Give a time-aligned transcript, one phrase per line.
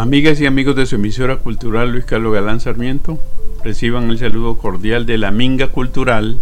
[0.00, 3.18] Amigas y amigos de su emisora cultural Luis Carlos Galán Sarmiento,
[3.64, 6.38] reciban el saludo cordial de la Minga Cultural,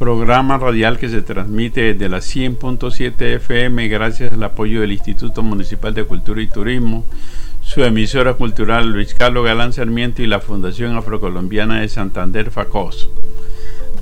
[0.00, 5.94] programa radial que se transmite desde la 100.7 FM gracias al apoyo del Instituto Municipal
[5.94, 7.06] de Cultura y Turismo,
[7.62, 13.10] su emisora cultural Luis Carlos Galán Sarmiento y la Fundación Afrocolombiana de Santander FACOS.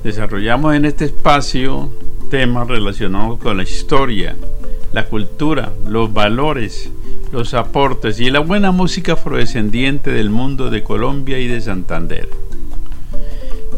[0.03, 1.93] Desarrollamos en este espacio
[2.31, 4.35] temas relacionados con la historia,
[4.91, 6.91] la cultura, los valores,
[7.31, 12.29] los aportes y la buena música afrodescendiente del mundo de Colombia y de Santander.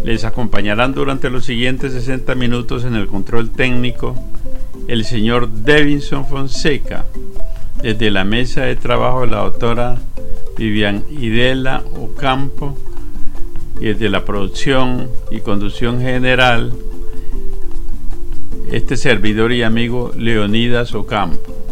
[0.03, 4.16] Les acompañarán durante los siguientes 60 minutos en el control técnico
[4.88, 7.05] el señor Devinson Fonseca,
[7.81, 9.98] desde la mesa de trabajo la doctora
[10.57, 12.77] Vivian Idela Ocampo
[13.79, 16.73] y desde la producción y conducción general
[18.71, 21.63] este servidor y amigo Leonidas Ocampo.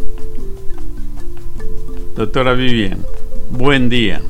[2.15, 3.05] Doctora Vivian,
[3.49, 4.21] buen día.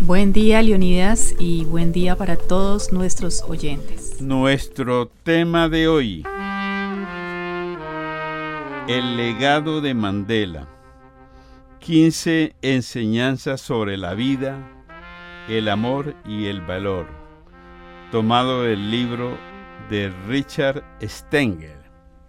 [0.00, 4.22] Buen día, Leonidas, y buen día para todos nuestros oyentes.
[4.22, 6.24] Nuestro tema de hoy,
[8.88, 10.66] el legado de Mandela.
[11.80, 14.58] 15 enseñanzas sobre la vida,
[15.48, 17.06] el amor y el valor,
[18.10, 19.36] tomado del libro
[19.90, 21.76] de Richard Stengel.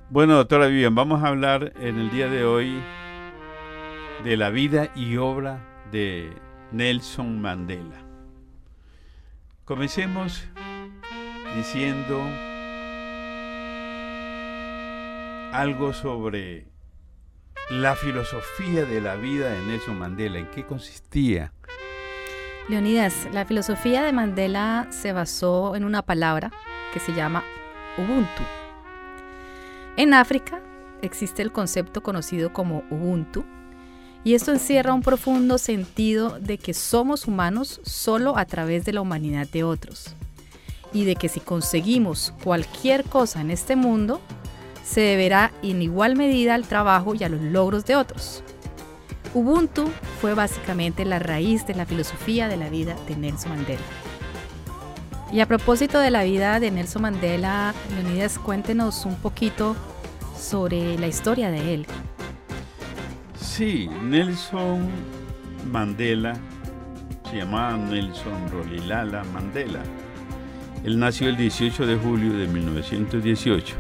[0.10, 2.78] Bueno, doctora Vivian, vamos a hablar en el día de hoy
[4.24, 5.60] de la vida y obra
[5.92, 6.34] de
[6.72, 7.98] Nelson Mandela.
[9.66, 10.48] Comencemos
[11.56, 12.22] diciendo
[15.54, 16.68] algo sobre
[17.70, 21.54] la filosofía de la vida de Nelson Mandela, en qué consistía.
[22.70, 26.52] Leonidas, la filosofía de Mandela se basó en una palabra
[26.94, 27.44] que se llama
[27.98, 28.44] Ubuntu.
[29.96, 30.62] En África
[31.02, 33.46] existe el concepto conocido como Ubuntu,
[34.24, 39.02] y esto encierra un profundo sentido de que somos humanos solo a través de la
[39.02, 40.16] humanidad de otros.
[40.94, 44.22] Y de que si conseguimos cualquier cosa en este mundo,
[44.84, 48.44] se deberá en igual medida al trabajo y a los logros de otros.
[49.34, 49.90] Ubuntu
[50.22, 53.82] fue básicamente la raíz de la filosofía de la vida de Nelson Mandela.
[55.32, 59.76] Y a propósito de la vida de Nelson Mandela, Leonidas, cuéntenos un poquito
[60.40, 61.86] sobre la historia de él.
[63.58, 64.88] Sí, Nelson
[65.72, 66.36] Mandela,
[67.28, 69.82] se llamaba Nelson Rolilala Mandela.
[70.84, 73.76] Él nació el 18 de julio de 1918,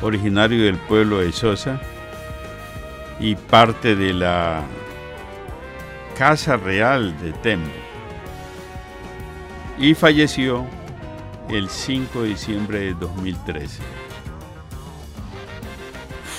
[0.00, 1.78] originario del pueblo de Sosa
[3.20, 4.62] y parte de la
[6.16, 7.68] Casa Real de Tembo.
[9.78, 10.64] Y falleció
[11.50, 13.82] el 5 de diciembre de 2013.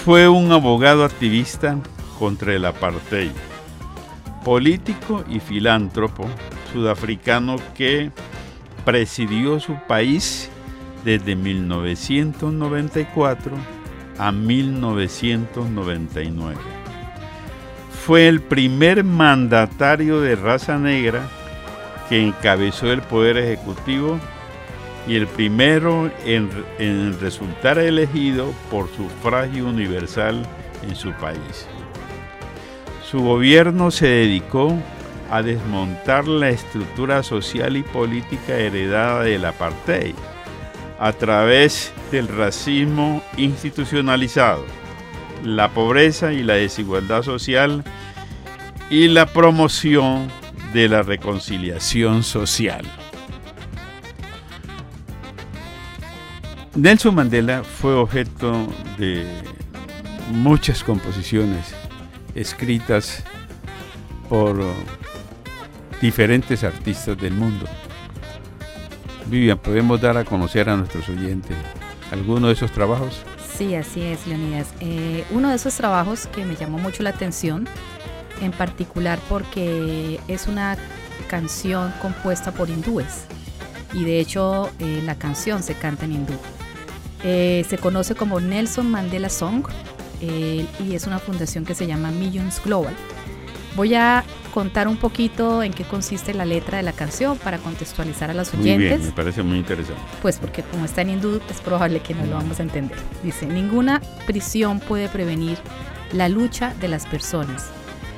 [0.03, 1.77] Fue un abogado activista
[2.17, 3.31] contra el apartheid,
[4.43, 6.27] político y filántropo
[6.71, 8.09] sudafricano que
[8.83, 10.49] presidió su país
[11.03, 13.55] desde 1994
[14.17, 16.55] a 1999.
[18.05, 21.27] Fue el primer mandatario de raza negra
[22.07, 24.19] que encabezó el poder ejecutivo
[25.07, 30.45] y el primero en, en resultar elegido por sufragio universal
[30.83, 31.67] en su país.
[33.09, 34.75] Su gobierno se dedicó
[35.29, 40.15] a desmontar la estructura social y política heredada del apartheid
[40.99, 44.65] a través del racismo institucionalizado,
[45.43, 47.83] la pobreza y la desigualdad social
[48.89, 50.27] y la promoción
[50.73, 52.85] de la reconciliación social.
[56.73, 58.67] Nelson Mandela fue objeto
[58.97, 59.25] de
[60.31, 61.84] muchas composiciones
[62.35, 63.23] escritas
[64.29, 64.61] por
[66.01, 67.65] diferentes artistas del mundo.
[69.27, 71.57] Vivian, ¿podemos dar a conocer a nuestros oyentes
[72.11, 73.21] alguno de esos trabajos?
[73.57, 74.73] Sí, así es, Leonidas.
[74.81, 77.67] Eh, uno de esos trabajos que me llamó mucho la atención,
[78.41, 80.77] en particular porque es una
[81.27, 83.25] canción compuesta por hindúes
[83.93, 86.33] y de hecho eh, la canción se canta en hindú.
[87.23, 89.65] Eh, se conoce como Nelson Mandela Song
[90.21, 92.93] eh, y es una fundación que se llama Millions Global.
[93.75, 94.23] Voy a
[94.53, 98.53] contar un poquito en qué consiste la letra de la canción para contextualizar a los
[98.53, 98.77] oyentes.
[98.77, 100.01] Muy bien, me parece muy interesante.
[100.21, 102.97] Pues porque como está en hindú es probable que no lo vamos a entender.
[103.21, 105.57] Dice, ninguna prisión puede prevenir
[106.13, 107.65] la lucha de las personas.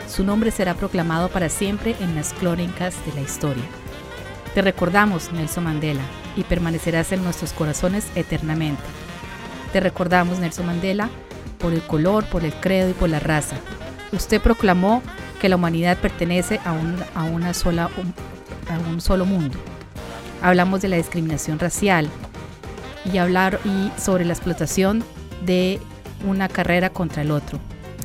[0.08, 3.64] Su nombre será proclamado para siempre en las crónicas de la historia.
[4.54, 6.04] Te recordamos, Nelson Mandela,
[6.36, 8.84] y permanecerás en nuestros corazones eternamente.
[9.74, 11.10] Te recordamos, Nelson Mandela,
[11.58, 13.58] por el color, por el credo y por la raza.
[14.12, 15.02] Usted proclamó
[15.42, 17.90] que la humanidad pertenece a un, a una sola,
[18.70, 19.58] a un solo mundo.
[20.42, 22.10] Hablamos de la discriminación racial
[23.12, 25.04] y hablar y sobre la explotación
[25.46, 25.80] de
[26.26, 27.60] una carrera contra el otro.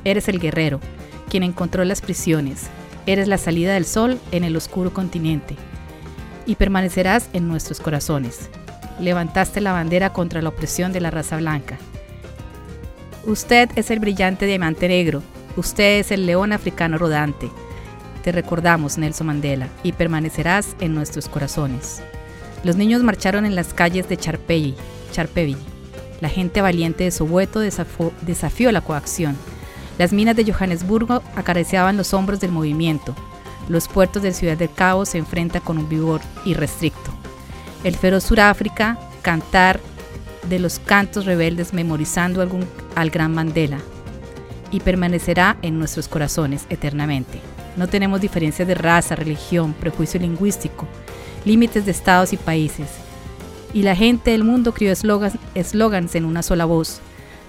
[0.04, 0.80] Eres el guerrero,
[1.28, 2.68] quien encontró las prisiones.
[3.06, 5.56] Eres la salida del sol en el oscuro continente.
[6.46, 8.50] Y permanecerás en nuestros corazones.
[9.00, 11.78] Levantaste la bandera contra la opresión de la raza blanca.
[13.26, 15.22] Usted es el brillante diamante negro.
[15.56, 17.50] Usted es el león africano rodante.
[18.22, 22.02] Te recordamos, Nelson Mandela, y permanecerás en nuestros corazones.
[22.64, 24.76] Los niños marcharon en las calles de Charpeville.
[26.20, 29.36] La gente valiente de Soweto desafió la coacción
[29.98, 33.14] las minas de Johannesburgo acariciaban los hombros del movimiento.
[33.68, 37.12] Los puertos de Ciudad del Cabo se enfrentan con un vigor irrestricto.
[37.84, 39.80] El feroz Suráfrica, cantar
[40.48, 43.78] de los cantos rebeldes memorizando algún, al gran Mandela
[44.70, 47.40] y permanecerá en nuestros corazones eternamente.
[47.76, 50.86] No tenemos diferencias de raza, religión, prejuicio lingüístico,
[51.44, 52.88] límites de estados y países.
[53.74, 57.00] Y la gente del mundo crió eslogans en una sola voz,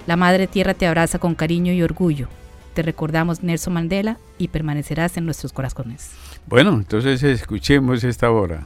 [0.06, 2.28] la Madre Tierra te abraza con cariño y orgullo.
[2.74, 6.12] Te recordamos Nelson Mandela y permanecerás en nuestros corazones.
[6.48, 8.66] Bueno, entonces escuchemos esta hora.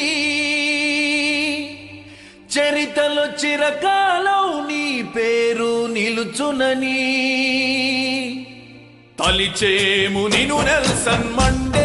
[2.59, 6.99] చరితలు చిరకాలం నీ పేరు నిలుచునని.
[9.19, 11.80] తలిచేము నిను Nelson మండే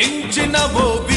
[0.00, 1.09] లించిన భోగి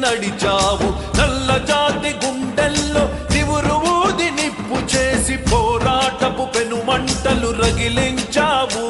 [0.00, 0.88] నడిచావు.
[1.18, 3.04] నల్ల జాతి గుండెల్లో
[3.34, 8.86] నివురు ఊది నిప్పు చేసి పోరాటపు పెనుమంటలు రగిలించావు.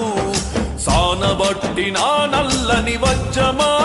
[0.79, 3.80] సానబట్టి నా నల్లని వజ్రమా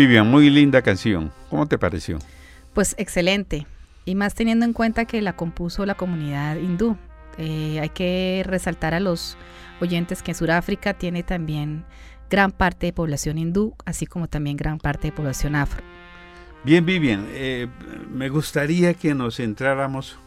[0.00, 1.30] Vivian, muy linda canción.
[1.50, 2.20] ¿Cómo te pareció?
[2.72, 3.66] Pues excelente.
[4.06, 6.96] Y más teniendo en cuenta que la compuso la comunidad hindú.
[7.36, 9.36] Eh, hay que resaltar a los
[9.78, 11.84] oyentes que Sudáfrica tiene también
[12.30, 15.84] gran parte de población hindú, así como también gran parte de población afro.
[16.64, 17.68] Bien, Vivian, eh,
[18.10, 20.18] me gustaría que nos centráramos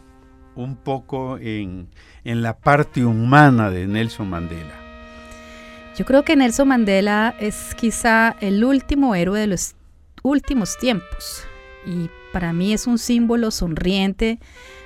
[0.54, 1.88] un poco en,
[2.24, 4.83] en la parte humana de Nelson Mandela.
[5.96, 9.76] Yo creo que Nelson Mandela es quizá el último héroe de los
[10.24, 11.44] últimos tiempos
[11.86, 14.40] y para mí es un símbolo sonriente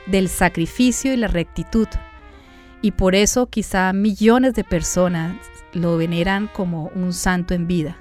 [0.05, 1.87] del sacrificio y la rectitud.
[2.81, 5.37] Y por eso quizá millones de personas
[5.71, 7.97] lo veneran como un santo en vida.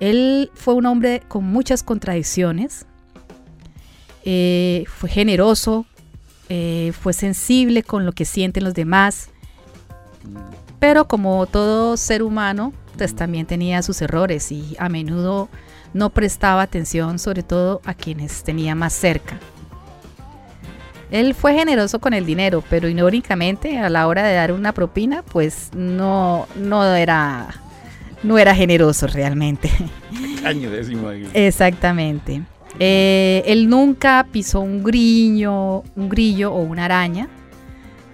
[0.00, 2.86] Él fue un hombre con muchas contradicciones,
[4.24, 5.86] eh, fue generoso,
[6.50, 9.30] eh, fue sensible con lo que sienten los demás,
[10.80, 15.48] pero como todo ser humano, pues también tenía sus errores y a menudo
[15.94, 19.38] no prestaba atención sobre todo a quienes tenía más cerca.
[21.10, 25.22] Él fue generoso con el dinero, pero irónicamente a la hora de dar una propina,
[25.22, 27.48] pues no, no era
[28.22, 29.70] no era generoso realmente.
[30.42, 31.26] Caño aquí.
[31.34, 32.42] Exactamente.
[32.78, 37.28] Eh, él nunca pisó un grillo, un grillo o una araña,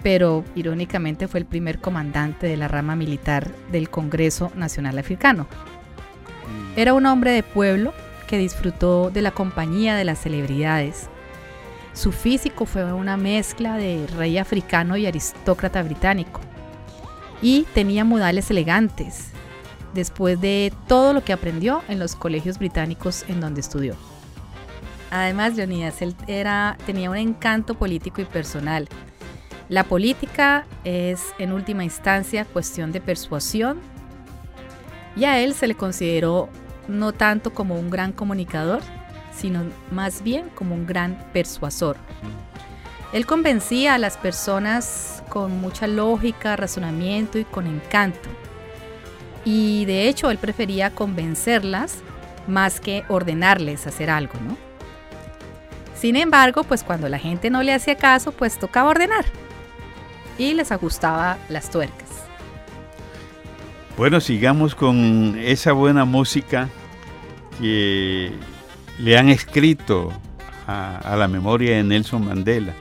[0.03, 5.47] pero irónicamente fue el primer comandante de la rama militar del Congreso Nacional Africano.
[6.75, 7.93] Era un hombre de pueblo
[8.27, 11.07] que disfrutó de la compañía de las celebridades.
[11.93, 16.41] Su físico fue una mezcla de rey africano y aristócrata británico.
[17.41, 19.29] Y tenía modales elegantes,
[19.93, 23.95] después de todo lo que aprendió en los colegios británicos en donde estudió.
[25.09, 28.87] Además, Leonidas él era, tenía un encanto político y personal.
[29.69, 33.81] La política es en última instancia cuestión de persuasión
[35.17, 36.47] y a él se le consideró
[36.87, 38.81] no tanto como un gran comunicador,
[39.35, 41.97] sino más bien como un gran persuasor.
[43.11, 48.29] Él convencía a las personas con mucha lógica, razonamiento y con encanto.
[49.43, 51.97] Y de hecho él prefería convencerlas
[52.47, 54.55] más que ordenarles hacer algo, ¿no?
[55.93, 59.25] Sin embargo, pues cuando la gente no le hacía caso, pues tocaba ordenar
[60.37, 62.09] y les ajustaba las tuercas.
[63.97, 66.69] Bueno, sigamos con esa buena música
[67.59, 68.31] que
[68.99, 70.13] le han escrito
[70.67, 72.73] a, a la memoria de Nelson Mandela.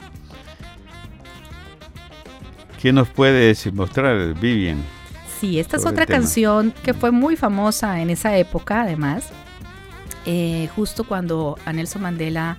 [2.80, 4.82] ¿Qué nos puedes mostrar, Vivian?
[5.40, 9.28] Sí, esta es otra canción que fue muy famosa en esa época, además,
[10.24, 12.58] eh, justo cuando a Nelson Mandela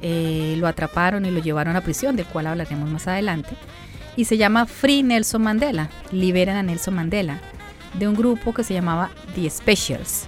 [0.00, 3.50] eh, lo atraparon y lo llevaron a prisión, del cual hablaremos más adelante,
[4.16, 7.40] y se llama Free Nelson Mandela, Liberen a Nelson Mandela,
[7.98, 10.26] de un grupo que se llamaba The Specials.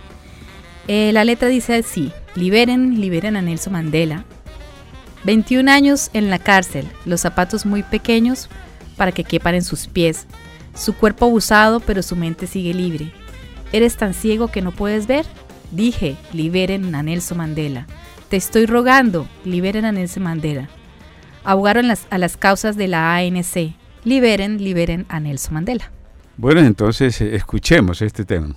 [0.89, 4.25] Eh, la letra dice así, liberen, liberen a Nelson Mandela.
[5.25, 8.49] 21 años en la cárcel, los zapatos muy pequeños
[8.97, 10.27] para que quepan en sus pies,
[10.75, 13.13] su cuerpo abusado pero su mente sigue libre.
[13.73, 15.25] ¿Eres tan ciego que no puedes ver?
[15.71, 17.87] Dije, liberen a Nelson Mandela.
[18.29, 20.69] Te estoy rogando, liberen a Nelson Mandela.
[21.45, 23.75] Ahogaron las- a las causas de la ANC.
[24.05, 25.91] Liberen, liberen a Nelson Mandela.
[26.37, 28.55] Bueno, entonces eh, escuchemos este tema.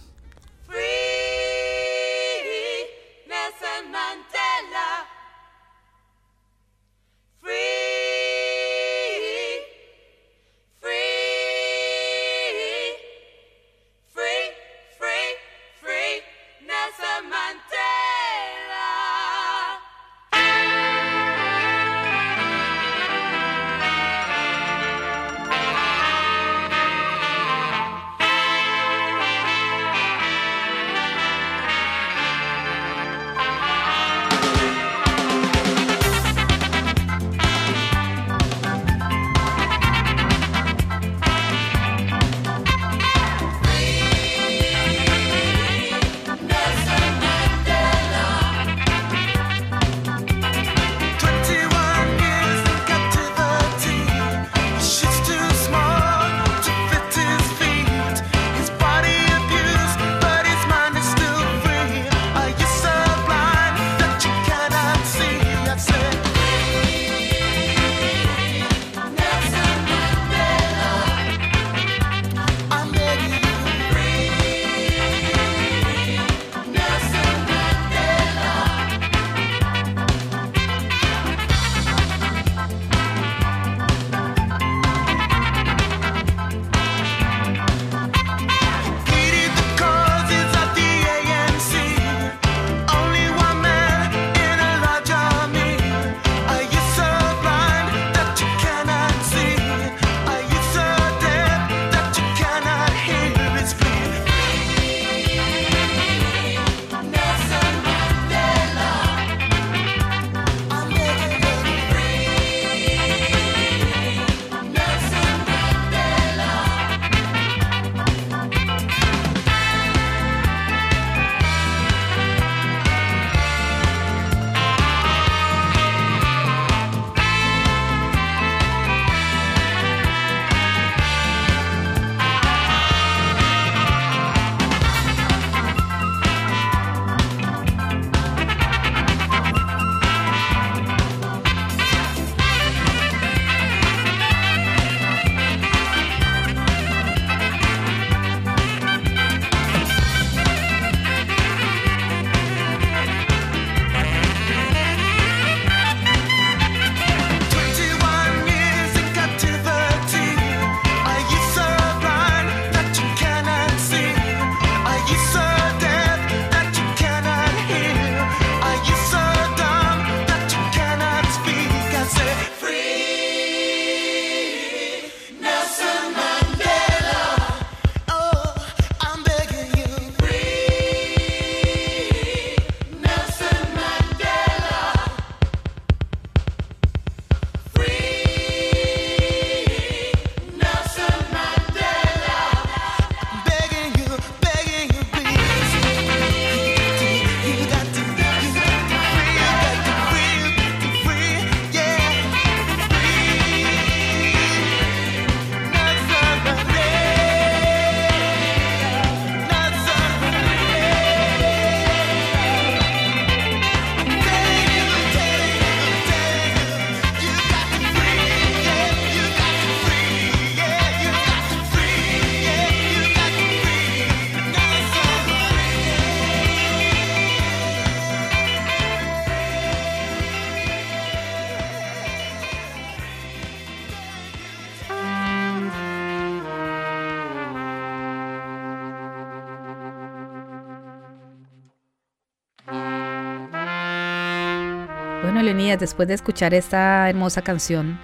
[245.75, 247.99] Después de escuchar esta hermosa canción,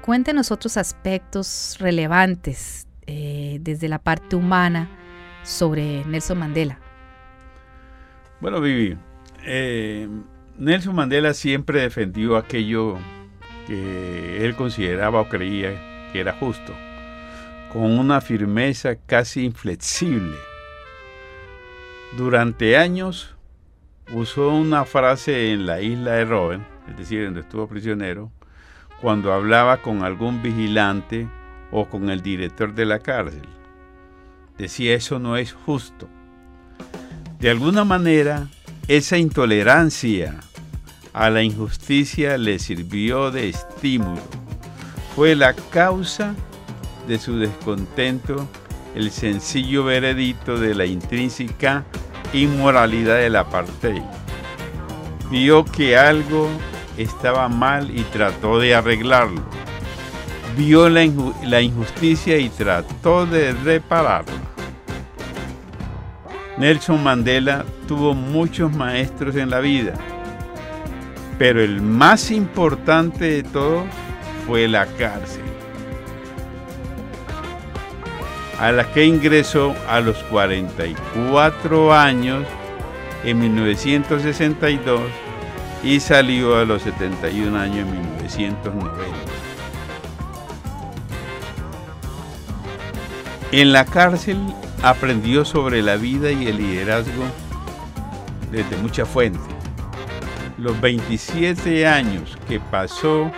[0.00, 4.88] cuéntenos otros aspectos relevantes eh, desde la parte humana
[5.42, 6.78] sobre Nelson Mandela.
[8.40, 8.96] Bueno, Vivi,
[9.44, 10.08] eh,
[10.56, 12.96] Nelson Mandela siempre defendió aquello
[13.66, 16.72] que él consideraba o creía que era justo,
[17.70, 20.36] con una firmeza casi inflexible.
[22.16, 23.36] Durante años
[24.14, 28.30] usó una frase en la isla de Robben, es decir, donde estuvo prisionero,
[29.00, 31.26] cuando hablaba con algún vigilante
[31.70, 33.42] o con el director de la cárcel.
[34.58, 36.08] Decía, eso no es justo.
[37.40, 38.48] De alguna manera,
[38.88, 40.36] esa intolerancia
[41.12, 44.22] a la injusticia le sirvió de estímulo.
[45.16, 46.34] Fue la causa
[47.08, 48.46] de su descontento
[48.94, 51.84] el sencillo veredicto de la intrínseca
[52.34, 54.02] inmoralidad del apartheid.
[55.30, 56.48] Vio que algo
[56.96, 59.42] estaba mal y trató de arreglarlo.
[60.56, 61.08] Vio la,
[61.44, 64.32] la injusticia y trató de repararla.
[66.58, 69.94] Nelson Mandela tuvo muchos maestros en la vida,
[71.38, 73.84] pero el más importante de todo
[74.46, 75.42] fue la cárcel,
[78.60, 82.44] a la que ingresó a los 44 años
[83.24, 85.00] en 1962
[85.82, 89.12] y salió a los 71 años en 1990.
[93.50, 94.38] En la cárcel
[94.82, 97.24] aprendió sobre la vida y el liderazgo
[98.50, 99.40] desde mucha fuente.
[100.58, 103.30] Los 27 años que pasó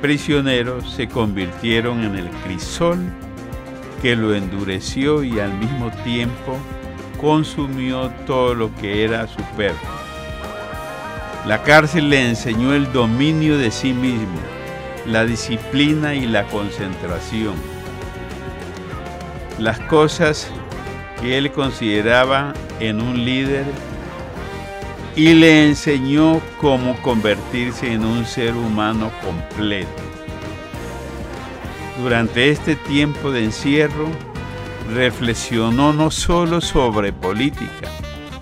[0.00, 2.98] prisionero se convirtieron en el crisol
[4.00, 6.56] que lo endureció y al mismo tiempo
[7.20, 9.97] consumió todo lo que era superfluo.
[11.48, 14.38] La cárcel le enseñó el dominio de sí mismo,
[15.06, 17.54] la disciplina y la concentración.
[19.58, 20.50] Las cosas
[21.18, 23.64] que él consideraba en un líder
[25.16, 30.02] y le enseñó cómo convertirse en un ser humano completo.
[32.02, 34.10] Durante este tiempo de encierro,
[34.92, 37.88] reflexionó no solo sobre política,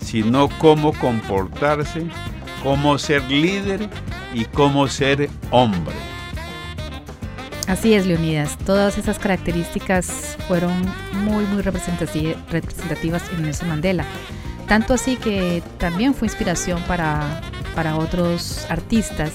[0.01, 2.09] sino cómo comportarse,
[2.67, 3.89] cómo ser líder
[4.35, 5.95] y cómo ser hombre.
[7.69, 8.59] Así es, Leonidas.
[8.67, 10.73] Todas esas características fueron
[11.13, 14.05] muy, muy representati- representativas en Nelson Mandela.
[14.67, 17.41] Tanto así que también fue inspiración para,
[17.77, 19.31] para otros artistas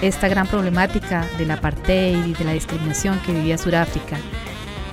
[0.00, 4.16] esta gran problemática del apartheid y de la discriminación que vivía Sudáfrica.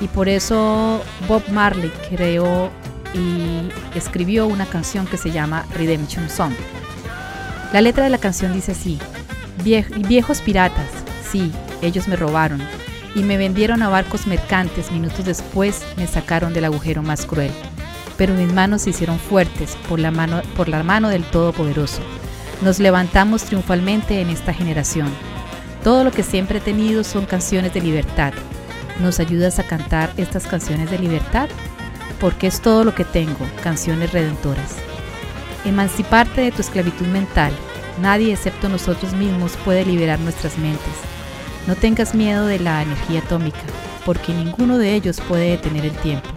[0.01, 2.69] Y por eso Bob Marley creó
[3.13, 6.51] y escribió una canción que se llama Redemption Song.
[7.73, 8.99] La letra de la canción dice así,
[9.63, 10.89] "Vie- viejos piratas,
[11.31, 12.62] sí, ellos me robaron
[13.15, 17.51] y me vendieron a barcos mercantes, minutos después me sacaron del agujero más cruel,
[18.17, 22.01] pero mis manos se hicieron fuertes por la mano, por la mano del Todopoderoso.
[22.62, 25.07] Nos levantamos triunfalmente en esta generación.
[25.84, 28.34] Todo lo que siempre he tenido son canciones de libertad.
[28.99, 31.49] ¿Nos ayudas a cantar estas canciones de libertad?
[32.19, 34.75] Porque es todo lo que tengo, canciones redentoras.
[35.63, 37.52] Emanciparte de tu esclavitud mental.
[38.02, 40.93] Nadie excepto nosotros mismos puede liberar nuestras mentes.
[41.67, 43.60] No tengas miedo de la energía atómica,
[44.04, 46.28] porque ninguno de ellos puede detener el tiempo.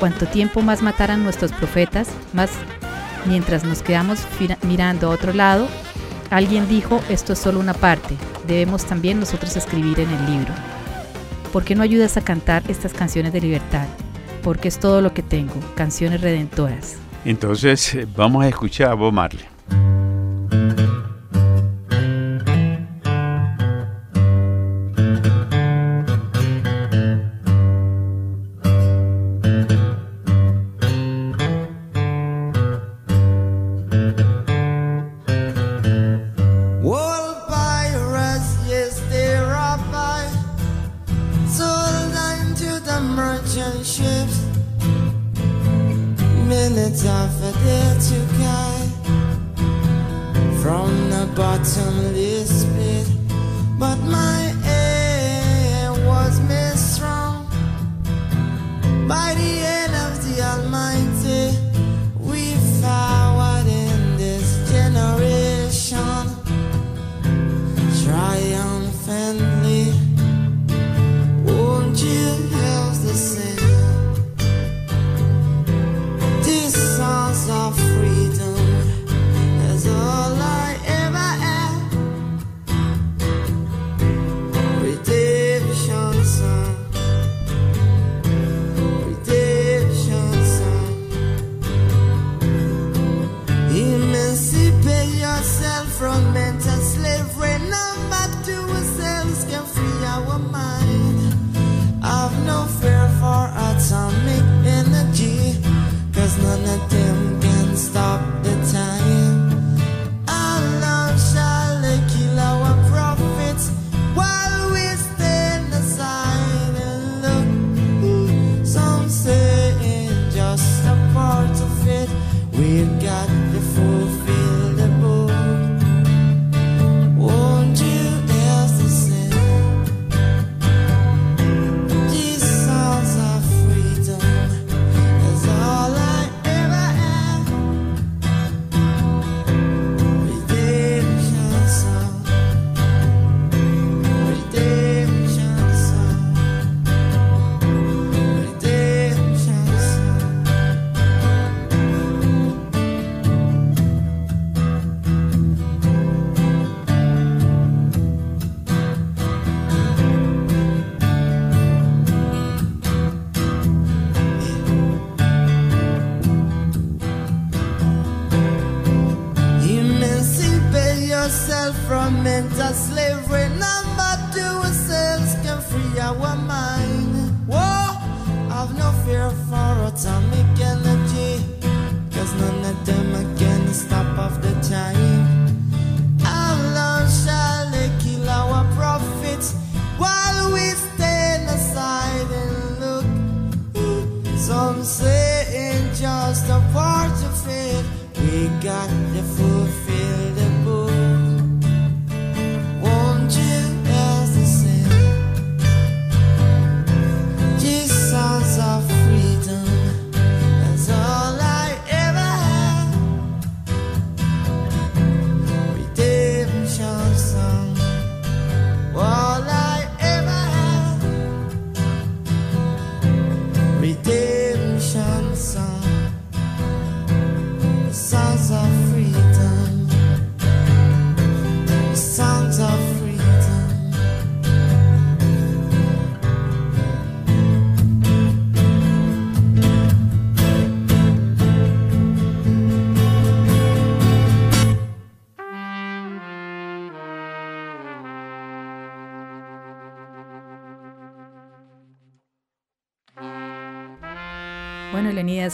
[0.00, 2.50] Cuanto tiempo más mataran nuestros profetas, más
[3.26, 4.20] mientras nos quedamos
[4.62, 5.68] mirando a otro lado,
[6.30, 10.54] alguien dijo, esto es solo una parte, debemos también nosotros escribir en el libro.
[11.52, 13.86] ¿Por qué no ayudas a cantar estas canciones de libertad?
[14.42, 16.96] Porque es todo lo que tengo, canciones redentoras.
[17.24, 19.57] Entonces eh, vamos a escuchar a Bob Marley.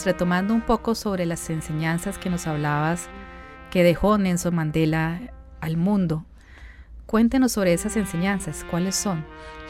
[0.03, 3.07] Retomando un poco sobre las enseñanzas que nos hablabas
[3.71, 5.21] que dejó Nelson Mandela
[5.61, 6.25] al mundo,
[7.05, 9.23] cuéntenos sobre esas enseñanzas, ¿cuáles son?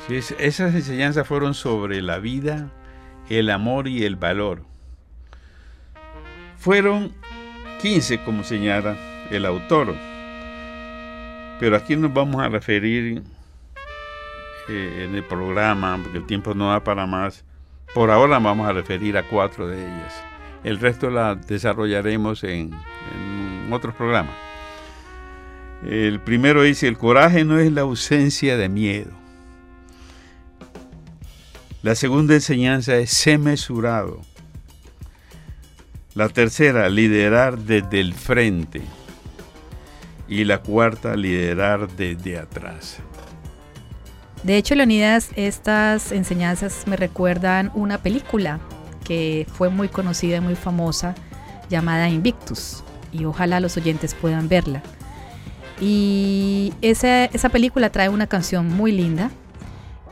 [0.09, 2.71] Esas enseñanzas fueron sobre la vida,
[3.29, 4.63] el amor y el valor.
[6.57, 7.13] Fueron
[7.83, 8.97] 15, como señala
[9.29, 9.95] el autor,
[11.59, 13.21] pero aquí nos vamos a referir
[14.69, 17.44] eh, en el programa, porque el tiempo no da para más.
[17.95, 20.13] Por ahora vamos a referir a cuatro de ellas.
[20.65, 22.71] El resto la desarrollaremos en,
[23.71, 24.36] otros programas.
[25.81, 29.12] El primero dice, el coraje no es la ausencia de miedo.
[31.84, 34.19] La segunda enseñanza es ser mesurado.
[36.15, 38.81] La tercera, liderar desde el frente.
[40.27, 42.99] Y la cuarta, liderar desde atrás.
[44.45, 48.60] De hecho, Leonidas, estas enseñanzas me recuerdan una película
[49.03, 51.15] que fue muy conocida y muy famosa
[51.67, 52.84] llamada Invictus.
[53.12, 54.84] Y ojalá los oyentes puedan verla.
[55.81, 59.31] Y esa, esa película trae una canción muy linda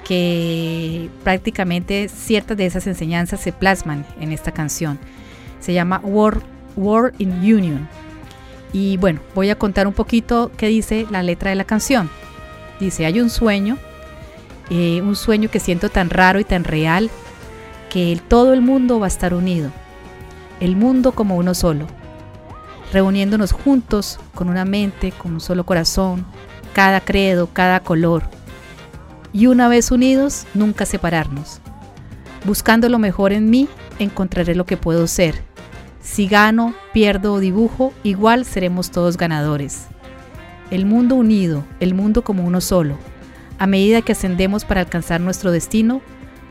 [0.04, 4.98] que prácticamente ciertas de esas enseñanzas se plasman en esta canción.
[5.60, 6.42] Se llama War,
[6.76, 7.88] War in Union.
[8.74, 12.10] Y bueno, voy a contar un poquito qué dice la letra de la canción.
[12.80, 13.78] Dice, hay un sueño,
[14.70, 17.10] eh, un sueño que siento tan raro y tan real,
[17.90, 19.72] que todo el mundo va a estar unido.
[20.60, 21.88] El mundo como uno solo.
[22.92, 26.26] Reuniéndonos juntos con una mente, con un solo corazón,
[26.74, 28.24] cada credo, cada color.
[29.32, 31.60] Y una vez unidos, nunca separarnos.
[32.46, 33.68] Buscando lo mejor en mí,
[34.00, 35.44] encontraré lo que puedo ser.
[36.02, 39.86] Si gano, pierdo o dibujo, igual seremos todos ganadores.
[40.70, 42.98] El mundo unido, el mundo como uno solo.
[43.64, 46.02] A medida que ascendemos para alcanzar nuestro destino,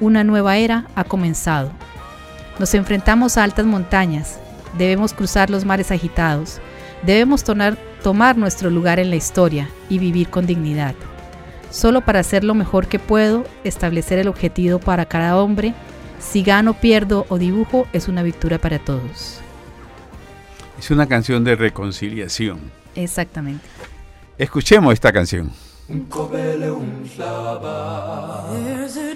[0.00, 1.70] una nueva era ha comenzado.
[2.58, 4.38] Nos enfrentamos a altas montañas,
[4.78, 6.58] debemos cruzar los mares agitados,
[7.04, 10.94] debemos tomar nuestro lugar en la historia y vivir con dignidad.
[11.70, 15.74] Solo para hacer lo mejor que puedo, establecer el objetivo para cada hombre,
[16.18, 19.38] si gano, pierdo o dibujo, es una victoria para todos.
[20.78, 22.58] Es una canción de reconciliación.
[22.94, 23.66] Exactamente.
[24.38, 25.52] Escuchemos esta canción.
[28.50, 29.11] There's a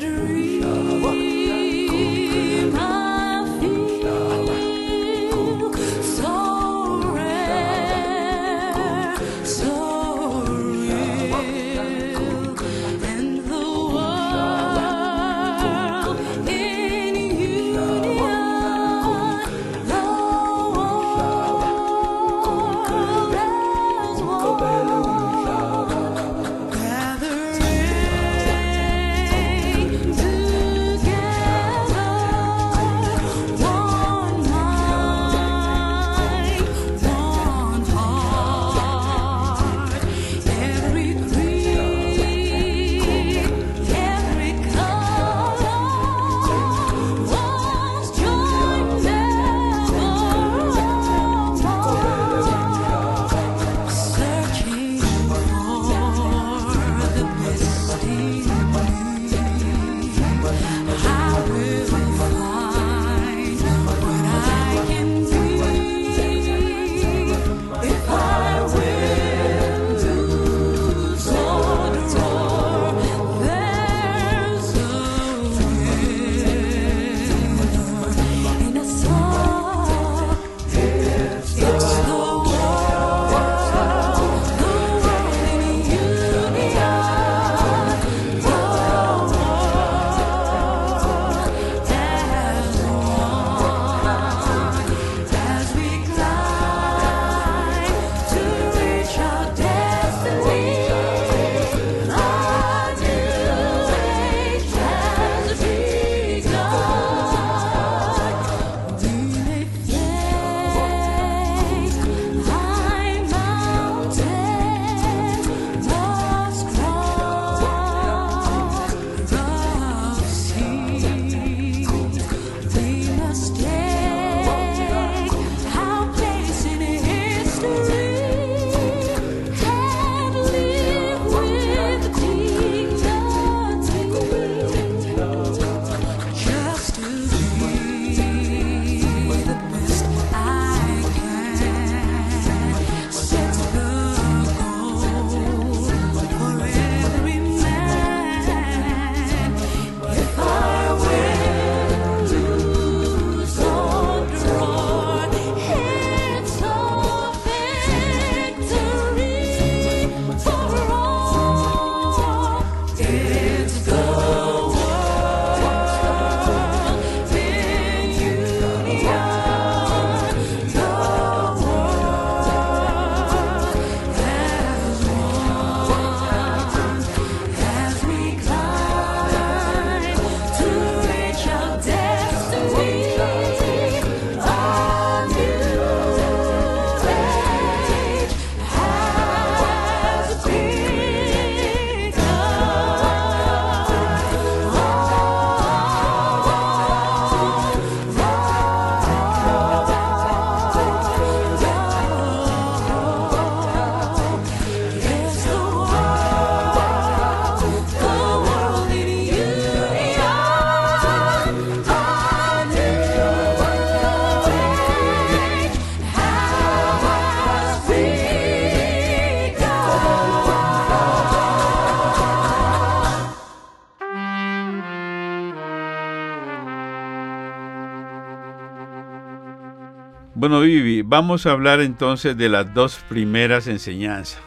[230.60, 234.40] Vivi, vamos a hablar entonces de las dos primeras enseñanzas.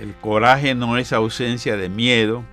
[0.00, 2.44] El coraje no es ausencia de miedo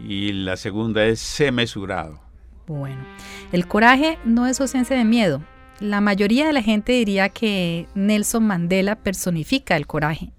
[0.00, 2.20] y la segunda es sé mesurado.
[2.66, 3.04] Bueno,
[3.52, 5.42] el coraje no es ausencia de miedo.
[5.80, 10.30] La mayoría de la gente diría que Nelson Mandela personifica el coraje.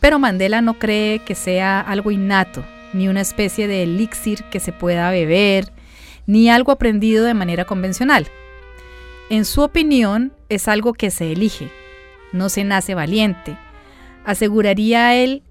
[0.00, 4.72] Pero Mandela no cree que sea algo innato, ni una especie de elixir que se
[4.72, 5.72] pueda beber,
[6.26, 8.26] ni algo aprendido de manera convencional.
[9.30, 11.70] En su opinión, es algo que se elige,
[12.32, 13.56] no se nace valiente.
[14.24, 15.42] Aseguraría él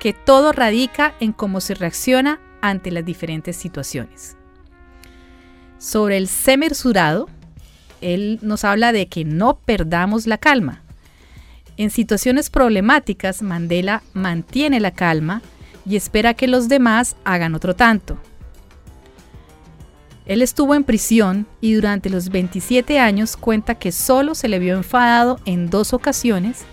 [0.00, 4.36] que todo radica en cómo se reacciona ante las diferentes situaciones.
[5.78, 7.28] Sobre el ser mesurado,
[8.00, 10.82] él nos habla de que no perdamos la calma.
[11.76, 15.42] En situaciones problemáticas, Mandela mantiene la calma
[15.84, 18.18] y espera que los demás hagan otro tanto.
[20.26, 24.76] Él estuvo en prisión y durante los 27 años cuenta que solo se le vio
[24.76, 26.64] enfadado en dos ocasiones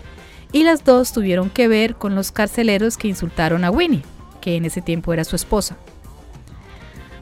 [0.50, 4.02] y las dos tuvieron que ver con los carceleros que insultaron a Winnie,
[4.40, 5.76] que en ese tiempo era su esposa.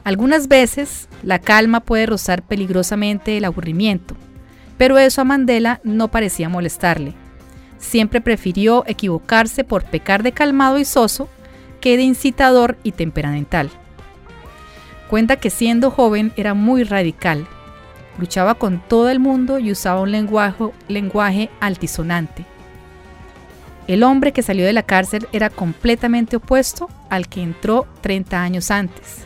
[0.03, 4.15] Algunas veces la calma puede rozar peligrosamente el aburrimiento,
[4.77, 7.13] pero eso a Mandela no parecía molestarle.
[7.77, 11.29] Siempre prefirió equivocarse por pecar de calmado y soso
[11.79, 13.69] que de incitador y temperamental.
[15.13, 17.45] Cuenta que siendo joven era muy radical,
[18.17, 22.47] luchaba con todo el mundo y usaba un lenguaje, altisonante.
[23.85, 28.71] El hombre que salió de la cárcel era completamente opuesto al que entró 30 años
[28.71, 29.19] antes.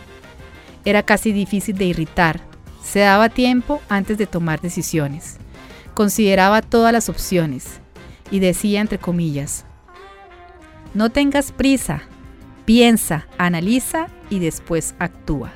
[0.83, 2.41] Era casi difícil de irritar,
[2.83, 5.38] se daba tiempo antes de tomar decisiones,
[5.93, 7.79] consideraba todas las opciones
[8.29, 9.63] y decía entre comillas,
[10.93, 12.01] no tengas prisa,
[12.65, 15.53] piensa, analiza y después actúa.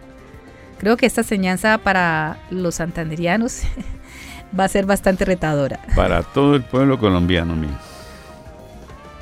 [0.81, 3.61] Creo que esta enseñanza para los santanderianos
[4.59, 5.79] va a ser bastante retadora.
[5.95, 7.69] Para todo el pueblo colombiano, mío.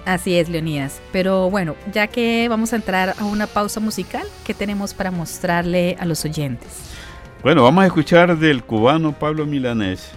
[0.06, 1.02] Así es, Leonidas.
[1.12, 5.98] Pero bueno, ya que vamos a entrar a una pausa musical, ¿qué tenemos para mostrarle
[6.00, 6.96] a los oyentes?
[7.44, 10.12] Bueno, vamos a escuchar del cubano Pablo Milanés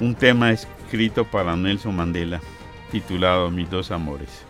[0.00, 2.40] un tema escrito para Nelson Mandela
[2.90, 4.44] titulado Mis dos amores.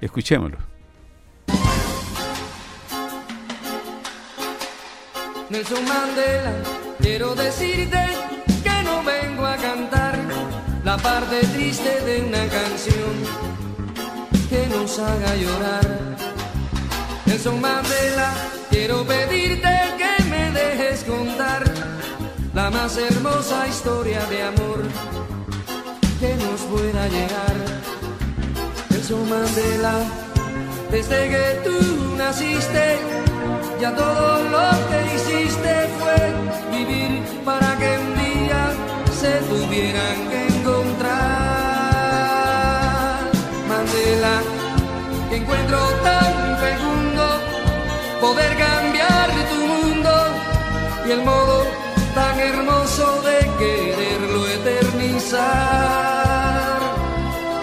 [0.00, 0.67] Escuchémoslo.
[5.50, 6.52] Nelson Mandela,
[7.00, 7.98] quiero decirte
[8.62, 10.18] que no vengo a cantar
[10.84, 13.14] la parte triste de una canción
[14.50, 16.16] que nos haga llorar.
[17.24, 18.30] Nelson Mandela,
[18.68, 21.64] quiero pedirte que me dejes contar
[22.52, 24.82] la más hermosa historia de amor
[26.20, 27.56] que nos pueda llegar.
[28.90, 30.27] Nelson Mandela,
[30.90, 32.98] desde que tú naciste,
[33.80, 36.18] ya todo lo que hiciste fue
[36.76, 38.72] vivir para que un día
[39.20, 41.08] se tuvieran que encontrar.
[43.68, 44.36] Mandela,
[45.28, 47.24] que encuentro tan fecundo
[48.20, 50.12] poder cambiar tu mundo
[51.06, 51.66] y el modo
[52.14, 55.38] tan hermoso de quererlo eternizar.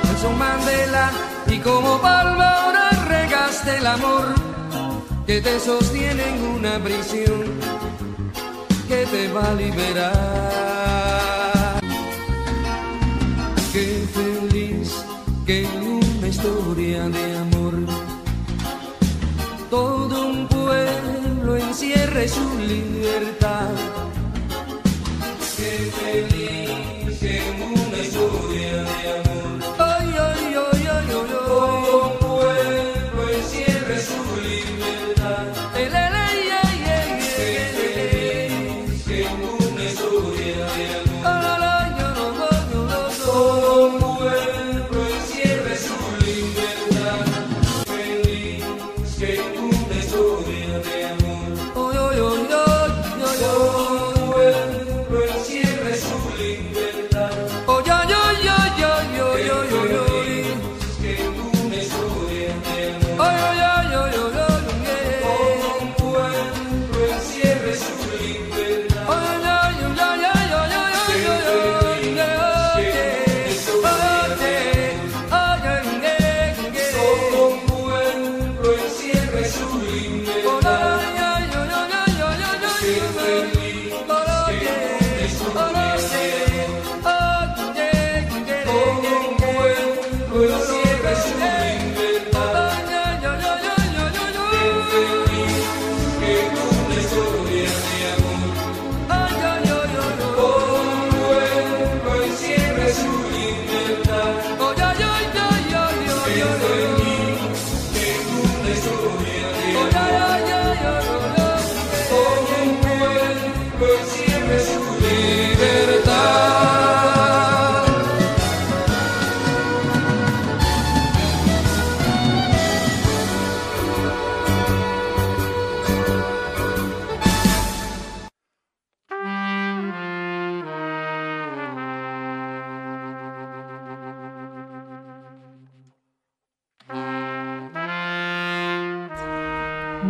[0.04, 1.10] Nelson Mandela,
[1.48, 2.55] y como palma
[3.66, 4.26] ahora regaste el amor
[5.26, 7.44] que te sostiene en una prisión
[8.88, 10.12] que te va a liberar.
[13.74, 14.94] Qué feliz
[15.46, 17.74] que una historia de amor
[19.70, 23.70] todo un pueblo encierre su libertad.
[25.58, 29.25] Qué feliz que una historia de amor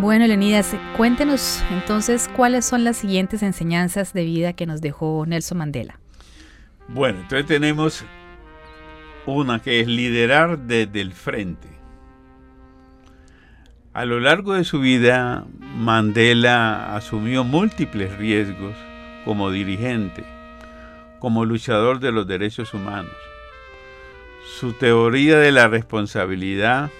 [0.02, 5.58] Bueno, Leonidas, cuéntenos entonces cuáles son las siguientes enseñanzas de vida que nos dejó Nelson
[5.58, 6.00] Mandela.
[6.90, 8.04] Bueno, entonces tenemos
[9.26, 11.70] una que es liderar desde el frente.
[13.94, 15.46] A lo largo de su vida,
[15.78, 18.76] Mandela asumió múltiples riesgos
[19.24, 20.26] como dirigente,
[21.20, 23.16] como luchador de los derechos humanos.
[24.60, 26.92] Su teoría de la responsabilidad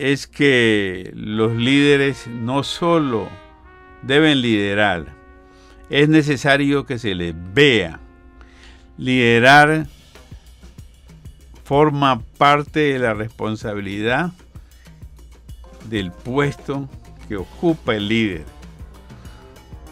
[0.00, 3.28] es que los líderes no solo
[4.02, 5.06] deben liderar,
[5.90, 8.00] es necesario que se les vea.
[8.96, 9.86] Liderar
[11.64, 14.32] forma parte de la responsabilidad
[15.88, 16.88] del puesto
[17.28, 18.44] que ocupa el líder.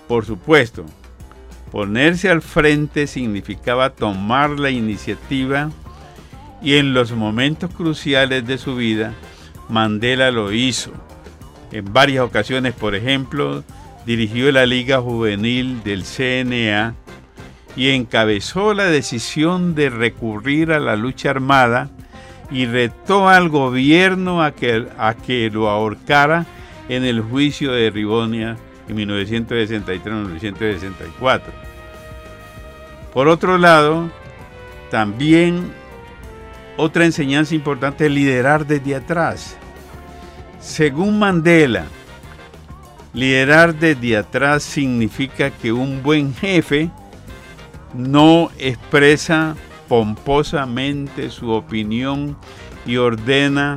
[0.08, 0.86] Por supuesto,
[1.70, 5.70] ponerse al frente significaba tomar la iniciativa
[6.62, 9.14] y en los momentos cruciales de su vida,
[9.68, 10.92] Mandela lo hizo.
[11.72, 13.64] En varias ocasiones, por ejemplo,
[14.06, 16.94] dirigió la Liga Juvenil del CNA
[17.76, 21.90] y encabezó la decisión de recurrir a la lucha armada
[22.50, 26.46] y retó al gobierno a que, a que lo ahorcara
[26.88, 28.56] en el juicio de Ribonia
[28.88, 31.42] en 1963-1964.
[33.12, 34.10] Por otro lado,
[34.90, 35.70] también
[36.78, 39.56] otra enseñanza importante es liderar desde atrás.
[40.60, 41.86] Según Mandela,
[43.12, 46.88] liderar desde atrás significa que un buen jefe
[47.94, 49.56] no expresa
[49.88, 52.38] pomposamente su opinión
[52.86, 53.76] y ordena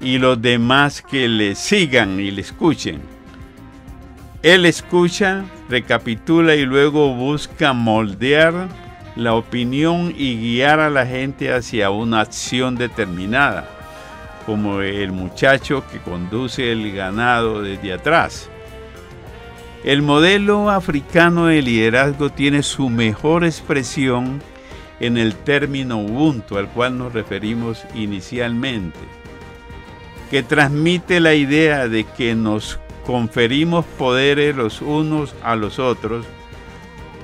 [0.00, 3.00] y los demás que le sigan y le escuchen.
[4.42, 8.68] Él escucha, recapitula y luego busca moldear
[9.16, 13.68] la opinión y guiar a la gente hacia una acción determinada,
[14.46, 18.48] como el muchacho que conduce el ganado desde atrás.
[19.84, 24.40] El modelo africano de liderazgo tiene su mejor expresión
[25.00, 28.98] en el término Ubuntu al cual nos referimos inicialmente,
[30.30, 36.24] que transmite la idea de que nos conferimos poderes los unos a los otros,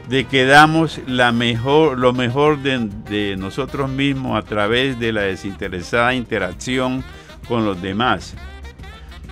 [0.09, 7.05] de que damos lo mejor de, de nosotros mismos a través de la desinteresada interacción
[7.47, 8.35] con los demás.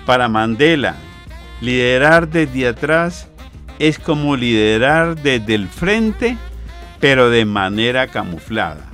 [0.05, 0.97] Para Mandela,
[1.61, 3.29] liderar desde atrás
[3.79, 6.37] es como liderar desde el frente,
[7.01, 8.85] pero de manera camuflada.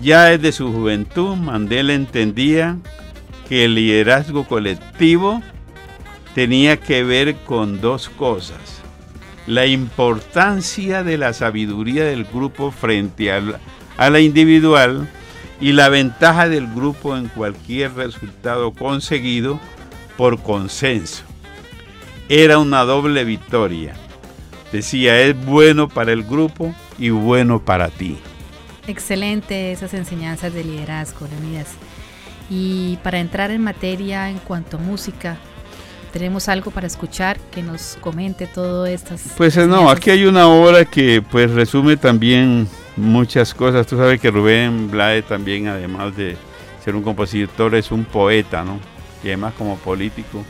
[0.00, 2.78] Ya desde su juventud, Mandela entendía
[3.48, 5.42] que el liderazgo colectivo
[6.34, 8.71] tenía que ver con dos cosas.
[9.46, 13.60] La importancia de la sabiduría del grupo frente a la,
[13.96, 15.08] a la individual
[15.60, 19.60] y la ventaja del grupo en cualquier resultado conseguido
[20.16, 21.22] por consenso.
[22.28, 23.94] Era una doble victoria.
[24.72, 28.18] Decía, es bueno para el grupo y bueno para ti.
[28.86, 31.68] Excelente esas enseñanzas de liderazgo, Leonidas.
[32.50, 35.38] Y para entrar en materia en cuanto a música,
[36.12, 39.34] tenemos algo para escuchar que nos comente todo estas.
[39.36, 39.96] Pues eh, no, enseñanzas?
[39.96, 43.86] aquí hay una obra que pues resume también muchas cosas.
[43.86, 46.36] Tú sabes que Rubén Blades también, además de
[46.84, 48.78] ser un compositor, es un poeta, ¿no?
[49.24, 50.44] Y además como político,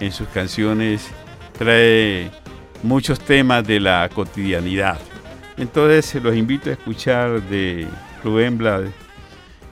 [0.00, 1.08] en sus canciones
[1.56, 2.30] trae
[2.82, 4.98] muchos temas de la cotidianidad.
[5.56, 7.86] Entonces los invito a escuchar de
[8.24, 8.92] Rubén Blades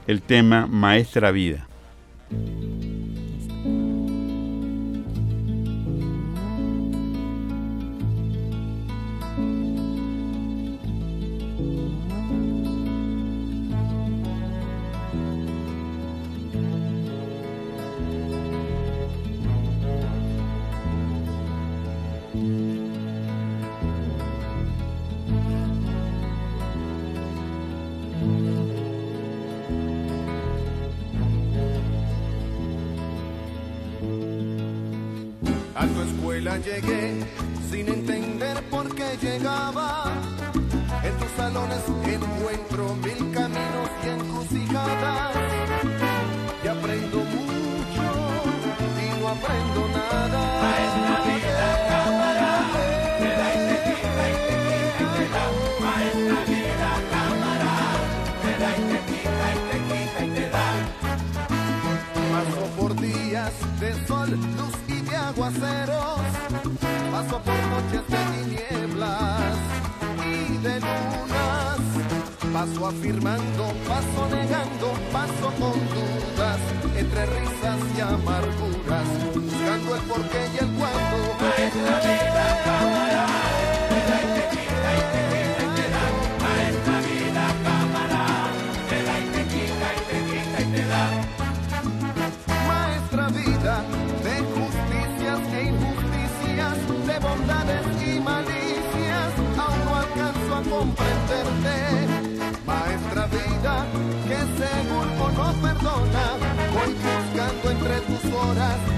[0.07, 1.67] el tema Maestra Vida.
[80.07, 80.42] porque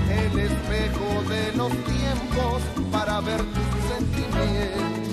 [0.10, 5.05] el espejo de los tiempos para ver tus sentimientos.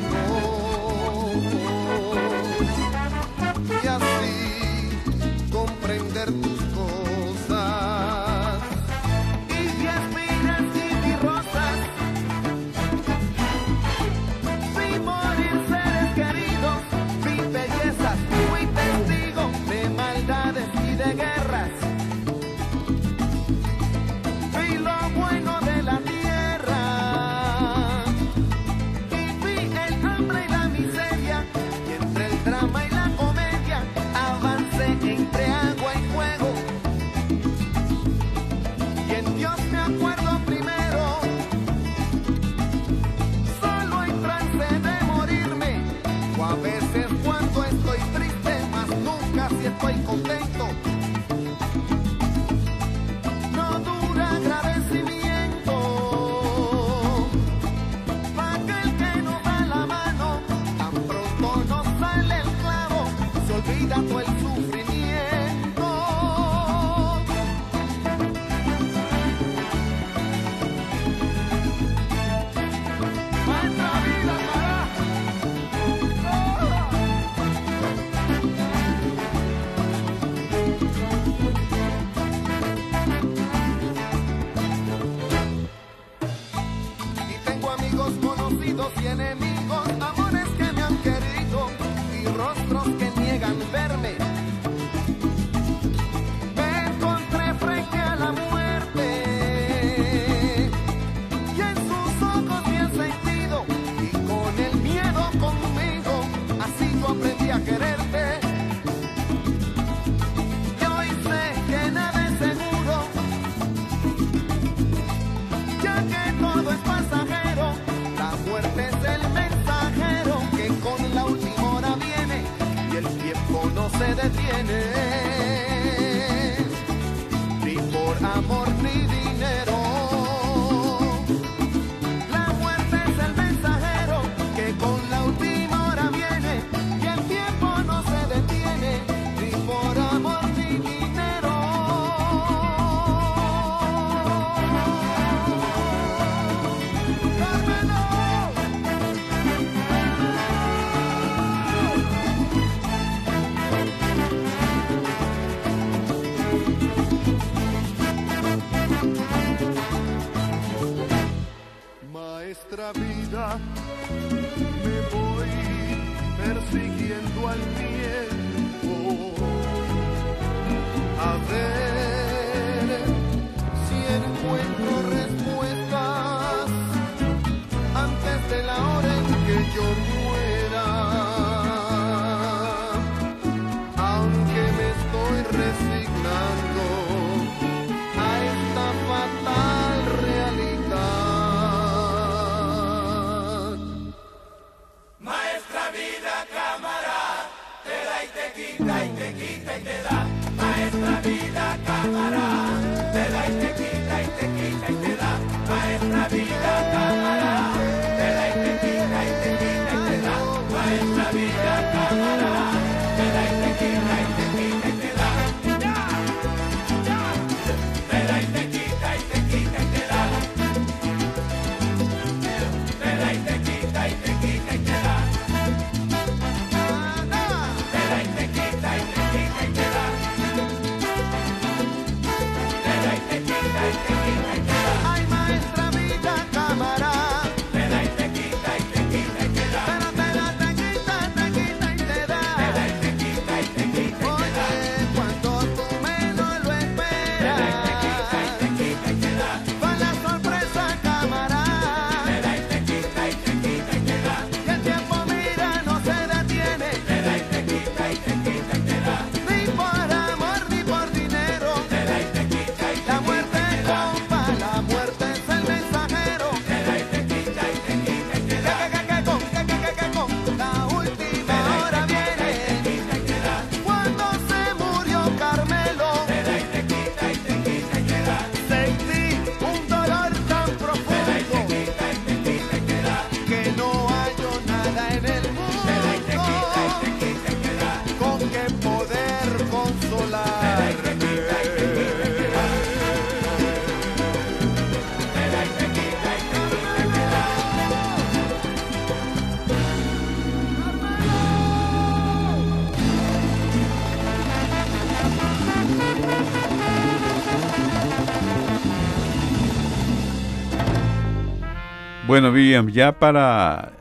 [312.33, 313.93] Bueno, Vivian, ya para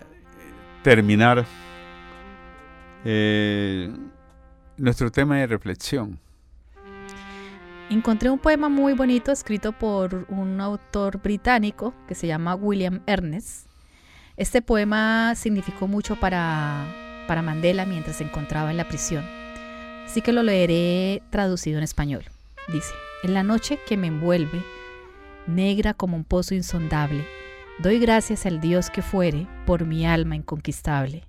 [0.84, 1.46] terminar
[3.04, 3.94] eh,
[4.78, 6.18] nuestro tema de reflexión.
[7.90, 13.68] Encontré un poema muy bonito escrito por un autor británico que se llama William Ernest.
[14.38, 16.86] Este poema significó mucho para,
[17.28, 19.26] para Mandela mientras se encontraba en la prisión.
[20.06, 22.24] Así que lo leeré traducido en español.
[22.70, 24.64] Dice, en la noche que me envuelve,
[25.48, 27.26] negra como un pozo insondable,
[27.82, 31.24] doy gracias al Dios que fuere por mi alma inconquistable.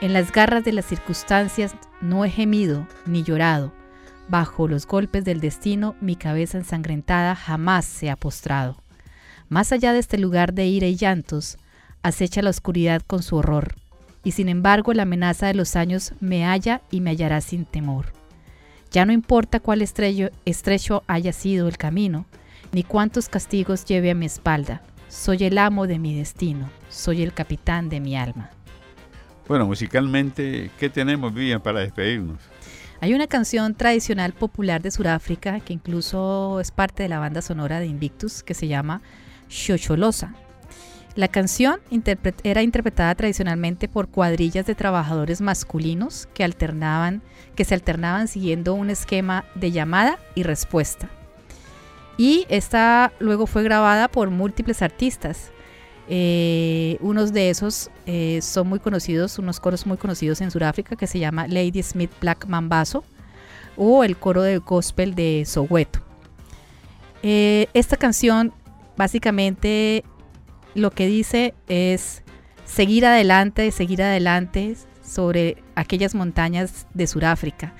[0.00, 3.72] En las garras de las circunstancias no he gemido ni llorado.
[4.28, 8.76] Bajo los golpes del destino mi cabeza ensangrentada jamás se ha postrado.
[9.48, 11.56] Más allá de este lugar de ira y llantos,
[12.02, 13.74] acecha la oscuridad con su horror,
[14.22, 18.12] y sin embargo la amenaza de los años me halla y me hallará sin temor.
[18.90, 22.26] Ya no importa cuál estrecho haya sido el camino,
[22.72, 27.32] ni cuántos castigos lleve a mi espalda, soy el amo de mi destino, soy el
[27.32, 28.50] capitán de mi alma.
[29.48, 32.38] Bueno, musicalmente, ¿qué tenemos, Vivian, para despedirnos?
[33.00, 37.80] Hay una canción tradicional popular de Sudáfrica que incluso es parte de la banda sonora
[37.80, 39.00] de Invictus que se llama
[39.48, 40.34] Xocholosa.
[41.14, 41.80] La canción
[42.44, 47.22] era interpretada tradicionalmente por cuadrillas de trabajadores masculinos que, alternaban,
[47.56, 51.08] que se alternaban siguiendo un esquema de llamada y respuesta.
[52.18, 55.52] Y esta luego fue grabada por múltiples artistas.
[56.10, 61.06] Eh, unos de esos eh, son muy conocidos, unos coros muy conocidos en Sudáfrica que
[61.06, 63.04] se llama Lady Smith Black Mambazo
[63.76, 66.00] o el coro de gospel de Soweto.
[67.22, 68.52] Eh, esta canción
[68.96, 70.02] básicamente
[70.74, 72.22] lo que dice es
[72.64, 77.74] seguir adelante, seguir adelante sobre aquellas montañas de Sudáfrica.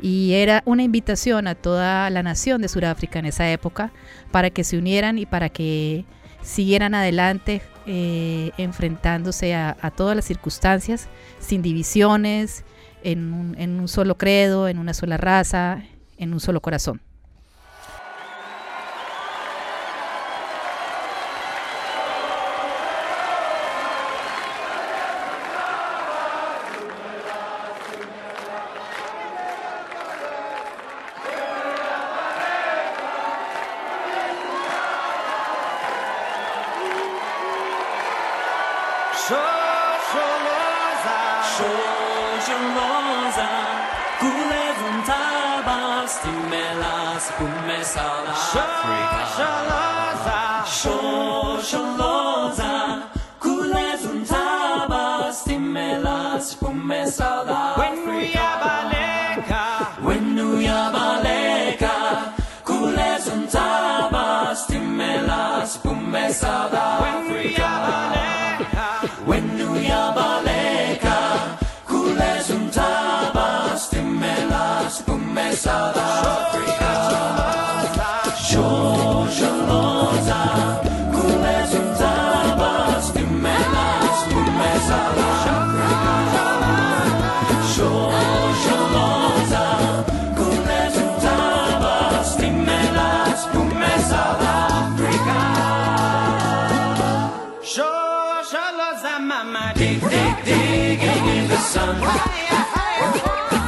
[0.00, 3.92] Y era una invitación a toda la nación de Sudáfrica en esa época
[4.30, 6.04] para que se unieran y para que
[6.42, 11.08] siguieran adelante eh, enfrentándose a, a todas las circunstancias,
[11.40, 12.64] sin divisiones,
[13.02, 15.82] en un, en un solo credo, en una sola raza,
[16.18, 17.00] en un solo corazón.
[66.36, 66.75] saw the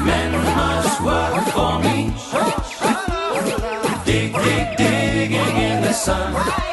[0.04, 2.12] Men must work for me.
[4.04, 6.67] Dig, dig, digging in the sun.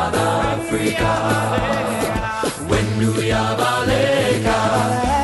[0.00, 0.26] yaba
[0.56, 1.12] Africa.
[2.70, 4.58] Wendu yaba leka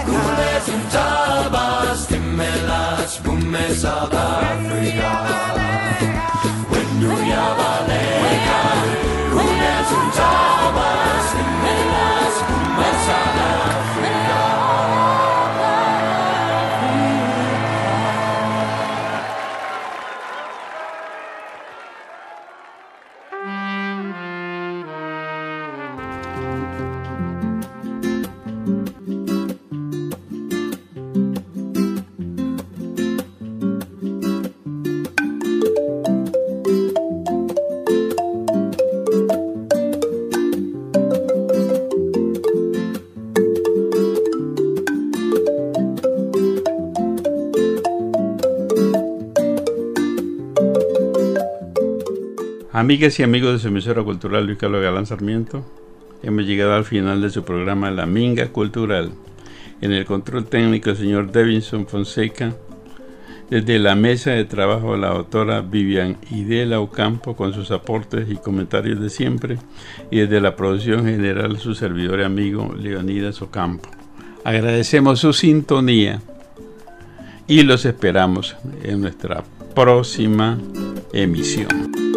[0.08, 4.45] kule sumtabas timelas bumesabas
[52.86, 55.66] Amigas y amigos de su emisora cultural Luis Carlos Galán Sarmiento,
[56.22, 59.10] hemos llegado al final de su programa La Minga Cultural.
[59.80, 62.54] En el control técnico el señor Devinson Fonseca,
[63.50, 69.00] desde la mesa de trabajo la doctora Vivian Idela Ocampo con sus aportes y comentarios
[69.00, 69.58] de siempre,
[70.12, 73.90] y desde la producción general su servidor y amigo Leonidas Ocampo.
[74.44, 76.22] Agradecemos su sintonía
[77.48, 79.42] y los esperamos en nuestra
[79.74, 80.56] próxima
[81.12, 82.15] emisión.